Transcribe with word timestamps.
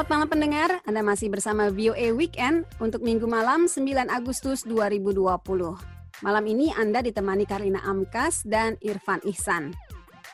Selamat 0.00 0.16
malam 0.16 0.32
pendengar, 0.32 0.70
Anda 0.88 1.04
masih 1.04 1.28
bersama 1.28 1.68
VOA 1.68 2.16
Weekend 2.16 2.64
untuk 2.80 3.04
minggu 3.04 3.28
malam 3.28 3.68
9 3.68 3.84
Agustus 4.08 4.64
2020. 4.64 5.12
Malam 6.24 6.44
ini 6.48 6.72
Anda 6.72 7.04
ditemani 7.04 7.44
Karina 7.44 7.84
Amkas 7.84 8.40
dan 8.48 8.80
Irfan 8.80 9.20
Ihsan. 9.28 9.76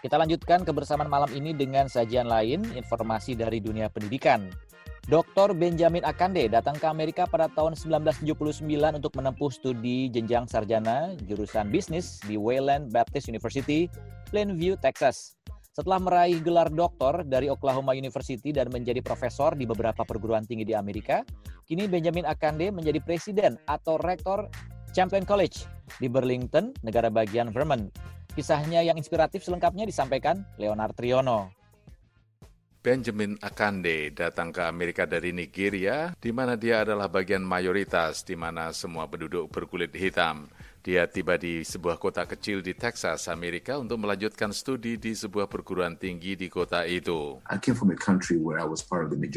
Kita 0.07 0.23
lanjutkan 0.23 0.63
kebersamaan 0.63 1.11
malam 1.11 1.27
ini 1.35 1.51
dengan 1.51 1.91
sajian 1.91 2.31
lain, 2.31 2.63
informasi 2.79 3.35
dari 3.35 3.59
dunia 3.59 3.91
pendidikan. 3.91 4.47
Dr. 5.11 5.51
Benjamin 5.51 6.07
Akande 6.07 6.47
datang 6.47 6.79
ke 6.79 6.87
Amerika 6.87 7.27
pada 7.27 7.51
tahun 7.51 7.75
1979 7.75 8.63
untuk 9.03 9.19
menempuh 9.19 9.51
studi 9.51 10.07
jenjang 10.15 10.47
sarjana 10.47 11.19
jurusan 11.27 11.75
bisnis 11.75 12.23
di 12.23 12.39
Wayland 12.39 12.95
Baptist 12.95 13.27
University, 13.27 13.91
Plainview, 14.31 14.79
Texas. 14.79 15.35
Setelah 15.77 16.01
meraih 16.01 16.41
gelar 16.41 16.73
doktor 16.73 17.21
dari 17.21 17.53
Oklahoma 17.53 17.93
University 17.93 18.49
dan 18.49 18.73
menjadi 18.73 19.05
profesor 19.05 19.53
di 19.53 19.69
beberapa 19.69 20.09
perguruan 20.09 20.41
tinggi 20.41 20.65
di 20.65 20.73
Amerika, 20.73 21.21
kini 21.69 21.85
Benjamin 21.85 22.25
Akande 22.25 22.73
menjadi 22.73 22.97
presiden 23.05 23.61
atau 23.69 24.01
rektor 24.01 24.49
Champlain 24.97 25.29
College 25.29 25.69
di 26.01 26.09
Burlington, 26.09 26.73
negara 26.81 27.13
bagian 27.13 27.53
Vermont. 27.53 27.93
Kisahnya 28.33 28.81
yang 28.89 28.97
inspiratif 28.97 29.45
selengkapnya 29.45 29.85
disampaikan 29.85 30.49
Leonard 30.57 30.97
Triono. 30.97 31.53
Benjamin 32.81 33.37
Akande 33.45 34.17
datang 34.17 34.57
ke 34.57 34.65
Amerika 34.65 35.05
dari 35.05 35.37
Nigeria, 35.37 36.17
di 36.17 36.33
mana 36.33 36.57
dia 36.57 36.89
adalah 36.89 37.13
bagian 37.13 37.45
mayoritas 37.45 38.25
di 38.25 38.33
mana 38.33 38.73
semua 38.73 39.05
penduduk 39.13 39.53
berkulit 39.53 39.93
hitam. 39.93 40.49
Dia 40.87 41.03
tiba 41.11 41.35
di 41.35 41.67
sebuah 41.67 41.99
kota 41.99 42.23
kecil 42.31 42.63
di 42.63 42.71
Texas, 42.71 43.27
Amerika 43.27 43.75
untuk 43.75 44.07
melanjutkan 44.07 44.55
studi 44.55 44.95
di 44.95 45.19
sebuah 45.19 45.51
perguruan 45.51 45.99
tinggi 45.99 46.39
di 46.39 46.47
kota 46.47 46.87
itu. 46.87 47.43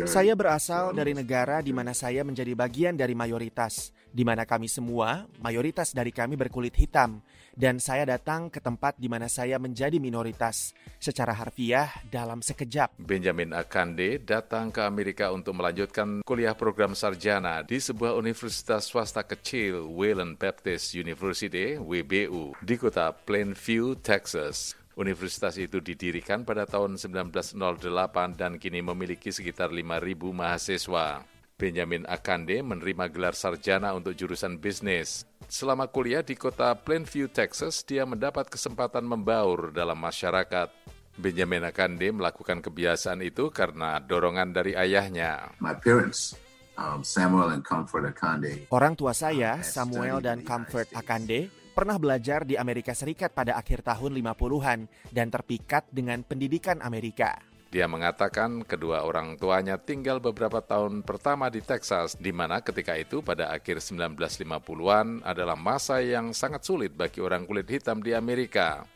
Saya 0.06 0.34
berasal 0.38 0.94
dari 0.94 1.18
negara 1.18 1.66
di 1.66 1.74
mana 1.74 1.98
saya 1.98 2.22
menjadi 2.22 2.54
bagian 2.54 2.94
dari 2.94 3.18
mayoritas, 3.18 3.90
di 4.14 4.22
mana 4.22 4.46
kami 4.46 4.70
semua, 4.70 5.26
mayoritas 5.42 5.90
dari 5.90 6.14
kami 6.14 6.38
berkulit 6.38 6.78
hitam, 6.78 7.18
dan 7.58 7.82
saya 7.82 8.06
datang 8.06 8.54
ke 8.54 8.62
tempat 8.62 9.02
di 9.02 9.10
mana 9.10 9.26
saya 9.26 9.58
menjadi 9.58 9.98
minoritas, 9.98 10.78
secara 11.02 11.34
harfiah 11.34 11.90
dalam 12.14 12.46
sekejap. 12.46 13.02
Benjamin 13.02 13.58
Akande 13.58 14.22
datang 14.22 14.70
ke 14.70 14.86
Amerika 14.86 15.34
untuk 15.34 15.58
melanjutkan 15.58 16.22
kuliah 16.30 16.54
program 16.54 16.94
sarjana 16.94 17.66
di 17.66 17.82
sebuah 17.82 18.14
universitas 18.14 18.86
swasta 18.86 19.26
kecil, 19.26 19.90
Wayland 19.98 20.38
Baptist 20.38 20.94
University, 20.94 21.39
WBU, 21.80 22.60
di 22.60 22.76
kota 22.76 23.16
Plainview, 23.16 23.96
Texas. 23.96 24.76
Universitas 25.00 25.56
itu 25.56 25.80
didirikan 25.80 26.44
pada 26.44 26.68
tahun 26.68 27.00
1908 27.00 28.36
dan 28.36 28.60
kini 28.60 28.84
memiliki 28.84 29.32
sekitar 29.32 29.72
5.000 29.72 30.36
mahasiswa. 30.36 31.24
Benjamin 31.56 32.04
Akande 32.04 32.60
menerima 32.60 33.08
gelar 33.08 33.32
sarjana 33.32 33.96
untuk 33.96 34.12
jurusan 34.12 34.60
bisnis. 34.60 35.24
Selama 35.48 35.88
kuliah 35.88 36.20
di 36.20 36.36
kota 36.36 36.76
Plainview, 36.76 37.32
Texas, 37.32 37.88
dia 37.88 38.04
mendapat 38.04 38.52
kesempatan 38.52 39.08
membaur 39.08 39.72
dalam 39.72 39.96
masyarakat. 39.96 40.68
Benjamin 41.16 41.64
Akande 41.64 42.12
melakukan 42.12 42.60
kebiasaan 42.60 43.24
itu 43.24 43.48
karena 43.52 44.04
dorongan 44.04 44.52
dari 44.52 44.76
ayahnya. 44.76 45.56
My 45.64 45.76
parents 45.76 46.36
um, 46.80 47.04
Samuel 47.04 47.60
and 47.60 47.64
Comfort 47.68 48.08
Akande. 48.08 48.72
Orang 48.72 48.96
tua 48.96 49.12
saya, 49.12 49.60
Samuel 49.60 50.24
dan 50.24 50.42
Comfort 50.48 50.88
Akande, 50.96 51.52
pernah 51.76 52.00
belajar 52.00 52.48
di 52.48 52.56
Amerika 52.56 52.96
Serikat 52.96 53.36
pada 53.36 53.60
akhir 53.60 53.84
tahun 53.84 54.16
50-an 54.16 54.80
dan 55.12 55.28
terpikat 55.28 55.92
dengan 55.92 56.24
pendidikan 56.24 56.80
Amerika. 56.80 57.40
Dia 57.70 57.86
mengatakan 57.86 58.66
kedua 58.66 59.06
orang 59.06 59.38
tuanya 59.38 59.78
tinggal 59.78 60.18
beberapa 60.18 60.58
tahun 60.58 61.06
pertama 61.06 61.54
di 61.54 61.62
Texas, 61.62 62.18
di 62.18 62.34
mana 62.34 62.66
ketika 62.66 62.98
itu 62.98 63.22
pada 63.22 63.54
akhir 63.54 63.78
1950-an 63.86 65.22
adalah 65.22 65.54
masa 65.54 66.02
yang 66.02 66.34
sangat 66.34 66.66
sulit 66.66 66.98
bagi 66.98 67.22
orang 67.22 67.46
kulit 67.46 67.70
hitam 67.70 68.02
di 68.02 68.18
Amerika. 68.18 68.90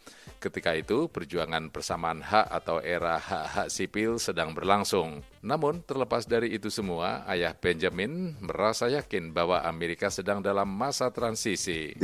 Ketika 0.43 0.75
itu, 0.75 1.07
perjuangan 1.07 1.71
persamaan 1.71 2.19
hak 2.19 2.51
atau 2.51 2.83
era 2.83 3.15
hak-hak 3.15 3.71
sipil 3.71 4.19
sedang 4.19 4.51
berlangsung. 4.51 5.23
Namun, 5.39 5.79
terlepas 5.87 6.27
dari 6.27 6.51
itu 6.51 6.67
semua, 6.67 7.23
ayah 7.31 7.55
Benjamin 7.55 8.35
merasa 8.43 8.91
yakin 8.91 9.31
bahwa 9.31 9.63
Amerika 9.63 10.11
sedang 10.11 10.43
dalam 10.43 10.67
masa 10.67 11.15
transisi. 11.15 11.95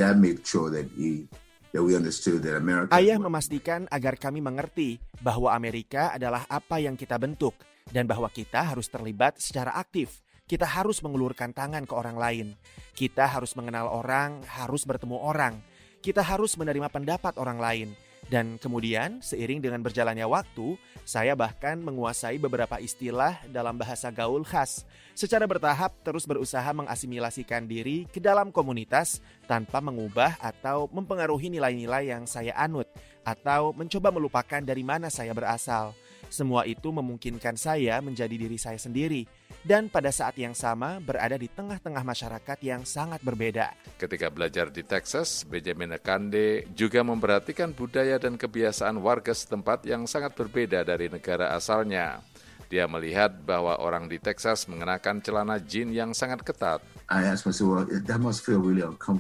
Ayah 2.96 3.18
memastikan 3.20 3.82
agar 3.92 4.16
kami 4.16 4.40
mengerti 4.40 5.04
bahwa 5.20 5.52
Amerika 5.52 6.16
adalah 6.16 6.48
apa 6.48 6.80
yang 6.80 6.96
kita 6.96 7.20
bentuk 7.20 7.60
dan 7.92 8.08
bahwa 8.08 8.32
kita 8.32 8.72
harus 8.72 8.88
terlibat 8.88 9.36
secara 9.44 9.76
aktif. 9.76 10.24
Kita 10.48 10.64
harus 10.64 11.04
mengulurkan 11.04 11.52
tangan 11.52 11.84
ke 11.84 11.92
orang 11.92 12.16
lain. 12.16 12.48
Kita 12.96 13.28
harus 13.28 13.52
mengenal 13.60 13.92
orang, 13.92 14.48
harus 14.48 14.88
bertemu 14.88 15.20
orang. 15.20 15.60
Kita 16.00 16.24
harus 16.24 16.56
menerima 16.56 16.88
pendapat 16.88 17.36
orang 17.36 17.60
lain 17.60 17.92
dan 18.30 18.62
kemudian, 18.62 19.26
seiring 19.26 19.58
dengan 19.58 19.82
berjalannya 19.82 20.30
waktu, 20.30 20.78
saya 21.02 21.34
bahkan 21.34 21.82
menguasai 21.82 22.38
beberapa 22.38 22.78
istilah 22.78 23.42
dalam 23.50 23.74
bahasa 23.74 24.14
gaul 24.14 24.46
khas. 24.46 24.86
Secara 25.18 25.50
bertahap, 25.50 25.98
terus 26.06 26.30
berusaha 26.30 26.70
mengasimilasikan 26.70 27.66
diri 27.66 28.06
ke 28.06 28.22
dalam 28.22 28.54
komunitas 28.54 29.18
tanpa 29.50 29.82
mengubah 29.82 30.38
atau 30.38 30.86
mempengaruhi 30.94 31.50
nilai-nilai 31.50 32.14
yang 32.14 32.30
saya 32.30 32.54
anut, 32.54 32.86
atau 33.26 33.74
mencoba 33.74 34.14
melupakan 34.14 34.62
dari 34.62 34.86
mana 34.86 35.10
saya 35.10 35.34
berasal. 35.34 35.98
Semua 36.30 36.70
itu 36.70 36.94
memungkinkan 36.94 37.58
saya 37.58 37.98
menjadi 38.06 38.38
diri 38.38 38.62
saya 38.62 38.78
sendiri 38.78 39.26
dan 39.64 39.92
pada 39.92 40.08
saat 40.10 40.40
yang 40.40 40.56
sama 40.56 41.04
berada 41.04 41.36
di 41.36 41.52
tengah-tengah 41.52 42.04
masyarakat 42.04 42.58
yang 42.64 42.88
sangat 42.88 43.20
berbeda. 43.20 43.76
Ketika 44.00 44.32
belajar 44.32 44.72
di 44.72 44.84
Texas, 44.88 45.44
Benjamin 45.44 45.96
Akande 45.96 46.64
juga 46.72 47.04
memperhatikan 47.04 47.76
budaya 47.76 48.16
dan 48.16 48.40
kebiasaan 48.40 48.96
warga 49.04 49.36
setempat 49.36 49.84
yang 49.84 50.08
sangat 50.08 50.36
berbeda 50.36 50.88
dari 50.88 51.12
negara 51.12 51.52
asalnya. 51.56 52.24
Dia 52.70 52.86
melihat 52.86 53.34
bahwa 53.34 53.82
orang 53.82 54.06
di 54.06 54.22
Texas 54.22 54.70
mengenakan 54.70 55.26
celana 55.26 55.58
jean 55.58 55.90
yang 55.90 56.14
sangat 56.14 56.46
ketat. 56.46 56.86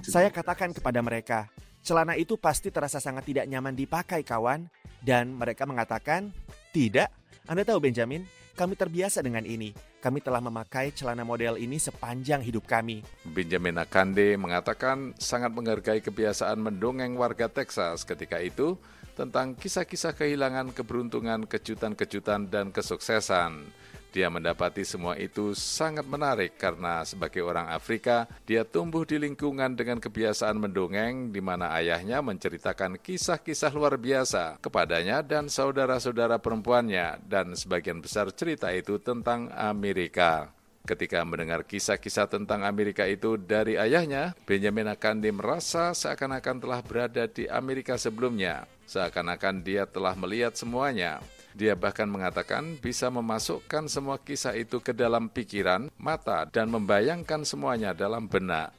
Saya 0.06 0.29
katakan 0.29 0.69
kepada 0.69 1.01
mereka, 1.01 1.50
celana 1.81 2.13
itu 2.13 2.38
pasti 2.38 2.69
terasa 2.69 3.01
sangat 3.01 3.25
tidak 3.25 3.50
nyaman 3.50 3.73
dipakai 3.73 4.21
kawan. 4.21 4.69
Dan 5.00 5.33
mereka 5.33 5.63
mengatakan, 5.63 6.29
tidak, 6.75 7.09
Anda 7.47 7.63
tahu 7.63 7.79
Benjamin, 7.79 8.27
kami 8.59 8.75
terbiasa 8.75 9.24
dengan 9.24 9.47
ini. 9.47 9.72
Kami 10.03 10.20
telah 10.20 10.44
memakai 10.44 10.92
celana 10.92 11.24
model 11.24 11.56
ini 11.56 11.80
sepanjang 11.80 12.44
hidup 12.44 12.68
kami. 12.68 13.00
Benjamin 13.24 13.80
Akande 13.80 14.36
mengatakan 14.36 15.16
sangat 15.16 15.56
menghargai 15.56 16.03
kebiasaan 16.03 16.59
mendongeng 16.59 17.16
warga 17.16 17.48
Texas 17.48 18.03
ketika 18.03 18.44
itu 18.44 18.75
tentang 19.16 19.56
kisah-kisah 19.56 20.12
kehilangan, 20.12 20.75
keberuntungan, 20.75 21.48
kejutan-kejutan, 21.48 22.52
dan 22.52 22.75
kesuksesan. 22.75 23.64
Dia 24.09 24.25
mendapati 24.34 24.81
semua 24.81 25.14
itu 25.22 25.53
sangat 25.53 26.02
menarik 26.09 26.58
karena 26.58 27.06
sebagai 27.06 27.46
orang 27.46 27.70
Afrika, 27.70 28.25
dia 28.42 28.66
tumbuh 28.66 29.06
di 29.06 29.22
lingkungan 29.22 29.78
dengan 29.78 30.02
kebiasaan 30.02 30.58
mendongeng 30.58 31.30
di 31.30 31.38
mana 31.38 31.70
ayahnya 31.78 32.18
menceritakan 32.25 32.98
kisah-kisah 32.98 33.69
luar 33.69 34.02
biasa 34.02 34.58
kepadanya 34.66 35.22
dan 35.22 35.46
saudara-saudara 35.46 36.42
perempuannya 36.42 37.22
dan 37.22 37.53
sebagian 37.53 38.02
besar 38.02 38.34
cerita 38.34 38.74
itu 38.74 38.98
tentang 38.98 39.53
Amerika. 39.53 40.50
Ketika 40.90 41.22
mendengar 41.22 41.69
kisah-kisah 41.69 42.25
tentang 42.25 42.66
Amerika 42.66 43.06
itu 43.06 43.38
dari 43.38 43.78
ayahnya, 43.78 44.34
Benjamin 44.50 44.90
Akandi 44.90 45.30
merasa 45.30 45.94
seakan-akan 45.94 46.57
telah 46.57 46.81
berada 46.81 47.30
di 47.30 47.45
Amerika 47.45 47.94
sebelumnya. 47.94 48.66
Seakan-akan 48.89 49.62
dia 49.62 49.86
telah 49.86 50.18
melihat 50.18 50.57
semuanya. 50.57 51.22
Dia 51.59 51.75
bahkan 51.75 52.07
mengatakan 52.07 52.79
bisa 52.79 53.11
memasukkan 53.11 53.91
semua 53.91 54.15
kisah 54.15 54.56
itu 54.56 54.79
ke 54.79 54.95
dalam 54.95 55.27
pikiran, 55.27 55.91
mata, 56.00 56.47
dan 56.47 56.71
membayangkan 56.71 57.44
semuanya 57.44 57.91
dalam 57.91 58.31
benak. 58.31 58.71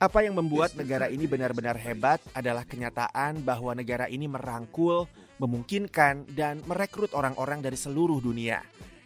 Apa 0.00 0.18
yang 0.24 0.34
membuat 0.40 0.72
negara 0.72 1.12
ini 1.12 1.28
benar-benar 1.28 1.76
hebat 1.76 2.24
adalah 2.32 2.64
kenyataan 2.64 3.44
bahwa 3.44 3.76
negara 3.76 4.08
ini 4.08 4.24
merangkul, 4.24 5.04
memungkinkan, 5.36 6.32
dan 6.32 6.64
merekrut 6.64 7.12
orang-orang 7.12 7.60
dari 7.60 7.76
seluruh 7.76 8.24
dunia. 8.24 8.64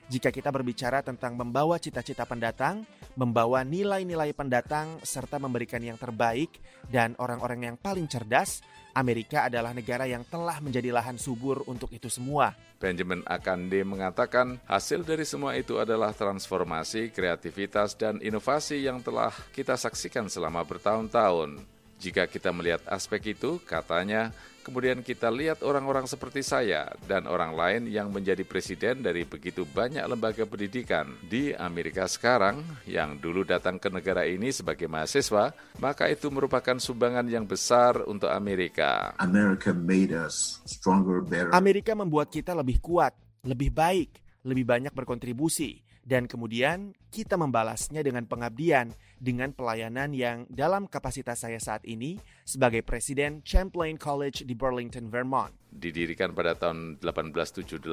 Jika 0.08 0.32
kita 0.32 0.48
berbicara 0.48 1.04
tentang 1.04 1.36
membawa 1.36 1.76
cita-cita 1.76 2.24
pendatang, 2.24 2.88
membawa 3.12 3.60
nilai-nilai 3.60 4.32
pendatang, 4.32 4.96
serta 5.04 5.36
memberikan 5.36 5.84
yang 5.84 6.00
terbaik 6.00 6.48
dan 6.88 7.12
orang-orang 7.20 7.68
yang 7.68 7.76
paling 7.76 8.08
cerdas, 8.08 8.64
Amerika 8.96 9.44
adalah 9.44 9.76
negara 9.76 10.08
yang 10.08 10.24
telah 10.24 10.64
menjadi 10.64 10.96
lahan 10.96 11.20
subur 11.20 11.60
untuk 11.68 11.92
itu 11.92 12.08
semua. 12.08 12.56
Benjamin 12.80 13.20
Akande 13.28 13.84
mengatakan 13.84 14.56
hasil 14.64 15.04
dari 15.04 15.28
semua 15.28 15.60
itu 15.60 15.76
adalah 15.76 16.16
transformasi, 16.16 17.12
kreativitas, 17.12 17.92
dan 17.92 18.16
inovasi 18.24 18.88
yang 18.88 19.04
telah 19.04 19.30
kita 19.52 19.76
saksikan 19.76 20.32
selama 20.32 20.64
bertahun-tahun. 20.64 21.77
Jika 21.98 22.30
kita 22.30 22.54
melihat 22.54 22.78
aspek 22.86 23.34
itu, 23.34 23.58
katanya, 23.66 24.30
kemudian 24.62 25.02
kita 25.02 25.34
lihat 25.34 25.66
orang-orang 25.66 26.06
seperti 26.06 26.46
saya 26.46 26.94
dan 27.10 27.26
orang 27.26 27.58
lain 27.58 27.82
yang 27.90 28.14
menjadi 28.14 28.46
presiden 28.46 29.02
dari 29.02 29.26
begitu 29.26 29.66
banyak 29.66 30.06
lembaga 30.06 30.46
pendidikan 30.46 31.10
di 31.26 31.50
Amerika 31.58 32.06
sekarang 32.06 32.62
yang 32.86 33.18
dulu 33.18 33.42
datang 33.42 33.82
ke 33.82 33.90
negara 33.90 34.22
ini 34.30 34.54
sebagai 34.54 34.86
mahasiswa, 34.86 35.50
maka 35.82 36.06
itu 36.06 36.30
merupakan 36.30 36.78
sumbangan 36.78 37.26
yang 37.26 37.50
besar 37.50 38.06
untuk 38.06 38.30
Amerika. 38.30 39.18
America 39.18 39.74
made 39.74 40.14
us 40.14 40.62
stronger, 40.70 41.18
better. 41.18 41.50
Amerika 41.50 41.98
membuat 41.98 42.30
kita 42.30 42.54
lebih 42.54 42.78
kuat, 42.78 43.10
lebih 43.42 43.74
baik, 43.74 44.22
lebih 44.46 44.62
banyak 44.62 44.94
berkontribusi 44.94 45.87
dan 46.08 46.24
kemudian 46.24 46.96
kita 47.12 47.36
membalasnya 47.36 48.00
dengan 48.00 48.24
pengabdian 48.24 48.96
dengan 49.20 49.52
pelayanan 49.52 50.16
yang 50.16 50.48
dalam 50.48 50.88
kapasitas 50.88 51.44
saya 51.44 51.60
saat 51.60 51.84
ini 51.84 52.16
sebagai 52.48 52.80
Presiden 52.80 53.44
Champlain 53.44 54.00
College 54.00 54.48
di 54.48 54.56
Burlington, 54.56 55.12
Vermont. 55.12 55.52
Didirikan 55.68 56.32
pada 56.32 56.56
tahun 56.56 56.96
1878, 57.04 57.84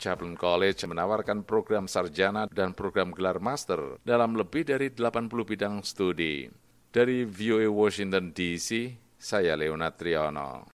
Champlain 0.00 0.32
College 0.32 0.80
menawarkan 0.88 1.44
program 1.44 1.84
sarjana 1.84 2.48
dan 2.48 2.72
program 2.72 3.12
gelar 3.12 3.36
master 3.36 4.00
dalam 4.00 4.32
lebih 4.32 4.64
dari 4.64 4.88
80 4.88 5.28
bidang 5.28 5.84
studi. 5.84 6.48
Dari 6.88 7.28
VOA 7.28 7.68
Washington 7.68 8.32
DC, 8.32 8.96
saya 9.20 9.52
Leonard 9.60 10.00
Triono. 10.00 10.71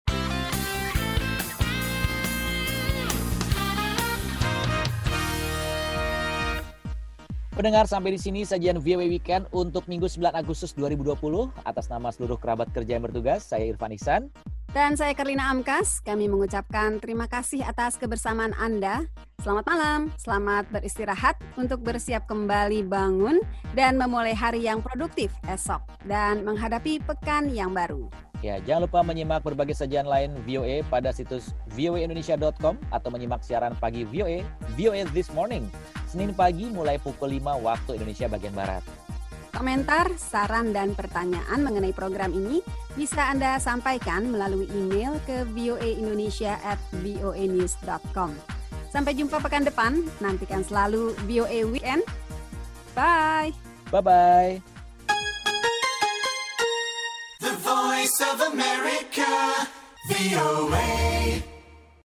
Pendengar 7.57 7.89
sampai 7.89 8.13
di 8.13 8.21
sini 8.21 8.45
sajian 8.45 8.77
VOA 8.77 9.09
Weekend 9.09 9.50
untuk 9.50 9.89
Minggu 9.89 10.06
9 10.06 10.30
Agustus 10.30 10.77
2020. 10.77 11.18
Atas 11.65 11.89
nama 11.89 12.13
seluruh 12.13 12.38
kerabat 12.38 12.69
kerja 12.69 13.01
yang 13.01 13.09
bertugas, 13.09 13.50
saya 13.50 13.65
Irfan 13.65 13.98
Ihsan. 13.98 14.30
Dan 14.69 14.94
saya 14.94 15.18
Karlina 15.18 15.50
Amkas, 15.50 16.06
kami 16.06 16.30
mengucapkan 16.30 17.01
terima 17.01 17.25
kasih 17.25 17.65
atas 17.65 17.98
kebersamaan 17.98 18.54
Anda. 18.62 19.09
Selamat 19.42 19.74
malam, 19.74 20.00
selamat 20.21 20.69
beristirahat 20.69 21.42
untuk 21.57 21.81
bersiap 21.81 22.30
kembali 22.30 22.86
bangun 22.86 23.42
dan 23.74 23.98
memulai 23.98 24.38
hari 24.38 24.69
yang 24.69 24.86
produktif 24.86 25.33
esok 25.50 25.81
dan 26.06 26.45
menghadapi 26.45 27.01
pekan 27.10 27.50
yang 27.50 27.74
baru. 27.74 28.06
Ya, 28.45 28.62
jangan 28.62 28.86
lupa 28.86 29.01
menyimak 29.01 29.42
berbagai 29.42 29.74
sajian 29.74 30.06
lain 30.06 30.38
VOA 30.45 30.86
pada 30.86 31.10
situs 31.10 31.57
voaindonesia.com 31.74 32.78
atau 32.94 33.10
menyimak 33.10 33.42
siaran 33.42 33.74
pagi 33.81 34.06
VOA, 34.06 34.45
VOA 34.78 35.10
This 35.10 35.34
Morning, 35.34 35.66
Senin 36.06 36.38
pagi 36.38 36.69
mulai 36.69 37.01
pukul 37.01 37.42
5 37.42 37.66
waktu 37.66 37.98
Indonesia 37.98 38.30
bagian 38.30 38.54
Barat. 38.54 38.86
Komentar, 39.57 40.13
saran, 40.22 40.69
dan 40.69 40.94
pertanyaan 40.94 41.66
mengenai 41.66 41.89
program 41.89 42.30
ini 42.30 42.62
bisa 42.94 43.25
Anda 43.34 43.57
sampaikan 43.57 44.30
melalui 44.30 44.69
email 44.69 45.18
ke 45.25 45.50
voaindonesia 45.50 46.62
at 46.62 46.78
voanews.com. 47.01 48.38
Sampai 48.94 49.18
jumpa 49.18 49.42
pekan 49.42 49.66
depan, 49.66 50.06
nantikan 50.22 50.62
selalu 50.62 51.18
VOA 51.25 51.66
Weekend. 51.66 52.06
Bye! 52.94 53.50
Bye-bye! 53.89 54.76
Voice 57.98 58.22
of 58.32 58.42
America, 58.54 59.26
VOA. 60.08 61.56